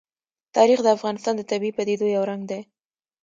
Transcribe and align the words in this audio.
تاریخ 0.55 0.79
د 0.83 0.87
افغانستان 0.97 1.33
د 1.37 1.41
طبیعي 1.51 1.75
پدیدو 1.77 2.07
یو 2.15 2.23
رنګ 2.29 2.41
دی. 2.51 2.61